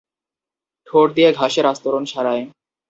[0.87, 2.43] ঠোঁট দিয় ঘাসের আস্তরণ সারায়।